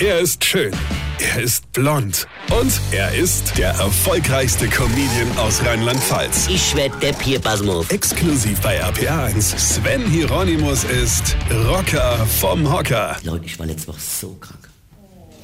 [0.00, 0.72] Er ist schön.
[1.18, 2.28] Er ist blond.
[2.56, 6.46] Und er ist der erfolgreichste Comedian aus Rheinland-Pfalz.
[6.48, 7.90] Ich werd der Pierpasmus.
[7.90, 9.58] Exklusiv bei RPA1.
[9.58, 13.16] Sven Hieronymus ist Rocker vom Hocker.
[13.24, 14.68] Leute, ich war letzte Woche so krank.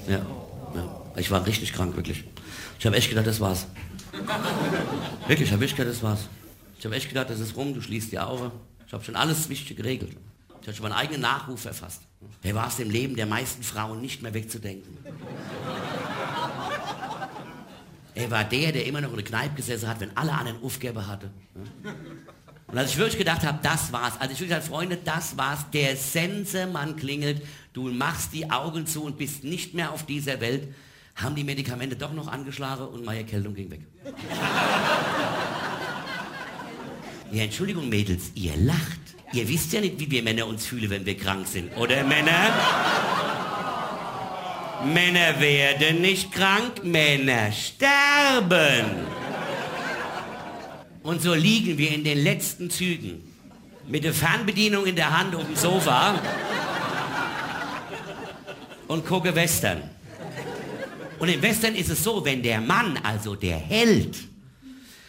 [0.07, 0.19] Ja,
[0.77, 1.03] ja.
[1.17, 2.23] Ich war richtig krank, wirklich.
[2.79, 3.67] Ich habe echt gedacht, das war's.
[5.27, 6.29] Wirklich, ich habe echt gedacht, das war's.
[6.79, 8.53] Ich habe echt gedacht, das ist rum, du schließt die Augen.
[8.87, 10.17] Ich habe schon alles Wichtige geregelt.
[10.65, 12.01] Ich habe schon meinen eigenen Nachruf verfasst.
[12.41, 14.97] Wer war es im Leben der meisten Frauen nicht mehr wegzudenken?
[18.15, 21.07] Er war der, der immer noch in der Kneipe gesessen hat, wenn alle anderen Aufgabe
[21.07, 21.31] hatte.
[22.67, 25.67] Und als ich wirklich gedacht habe, das war's, als ich wirklich gesagt Freunde, das war's,
[25.71, 27.43] der Sensemann klingelt,
[27.75, 30.73] du machst die Augen zu und bist nicht mehr auf dieser Welt,
[31.15, 33.83] haben die Medikamente doch noch angeschlagen und meine Erkältung ging weg.
[37.33, 39.04] ja, Entschuldigung, Mädels, ihr lacht.
[39.35, 42.53] Ihr wisst ja nicht, wie wir Männer uns fühlen, wenn wir krank sind, oder Männer?
[44.85, 48.85] Männer werden nicht krank, Männer sterben.
[51.03, 53.23] Und so liegen wir in den letzten Zügen
[53.89, 56.15] mit der Fernbedienung in der Hand auf dem Sofa
[58.87, 59.83] und gucke Western.
[61.19, 64.17] Und im Western ist es so, wenn der Mann, also der Held,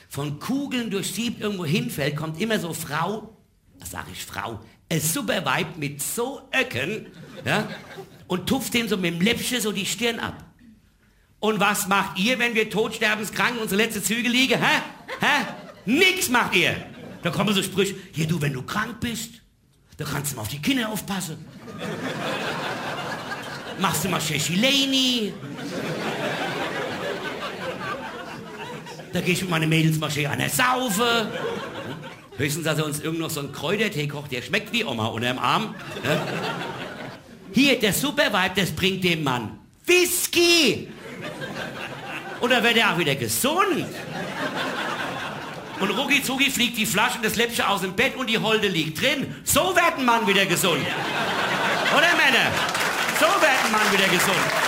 [0.09, 3.34] von Kugeln durchsiebt irgendwo hinfällt, kommt immer so Frau
[3.83, 4.59] sag ich, Frau,
[4.89, 7.07] ein super Weib mit so Öcken,
[7.43, 7.67] ja,
[8.27, 10.43] und tupft den so mit dem Läppchen so die Stirn ab.
[11.39, 14.81] Und was macht ihr, wenn wir todsterbenskrank unsere letzte Züge liegen, hä?
[15.19, 15.45] Hä?
[15.85, 16.75] Nix macht ihr.
[17.21, 19.41] Da kommen so Sprüche, hier du, wenn du krank bist,
[19.97, 21.45] da kannst du mal auf die Kinder aufpassen.
[23.79, 25.33] Machst du mal Sheshileni.
[29.13, 31.31] Da geh ich mit meinen Mädels mal schön an der Saufe.
[32.37, 35.27] Höchstens, dass er uns irgend noch so einen Kräutertee kocht, der schmeckt wie Oma unter
[35.27, 35.75] dem Arm.
[36.03, 36.21] Ja?
[37.53, 40.89] Hier, der Supervibe, das bringt dem Mann Whisky.
[42.41, 43.85] Und dann wird er auch wieder gesund.
[45.79, 48.67] Und rucki zucki fliegt die Flasche und das Läppchen aus dem Bett und die Holde
[48.67, 49.33] liegt drin.
[49.43, 50.81] So wird ein Mann wieder gesund.
[51.91, 52.51] Oder Männer?
[53.19, 54.65] So wird ein Mann wieder gesund.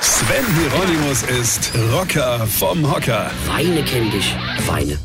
[0.00, 3.30] Sven Hieronymus ist Rocker vom Hocker.
[3.46, 4.34] Weine kenn dich,
[4.66, 4.98] weine.